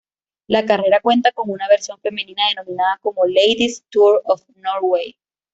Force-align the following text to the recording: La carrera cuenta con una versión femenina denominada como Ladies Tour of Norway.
La 0.47 0.65
carrera 0.65 0.99
cuenta 0.99 1.31
con 1.31 1.51
una 1.51 1.67
versión 1.67 1.99
femenina 1.99 2.41
denominada 2.49 2.97
como 3.03 3.23
Ladies 3.27 3.85
Tour 3.91 4.19
of 4.25 4.41
Norway. 4.55 5.15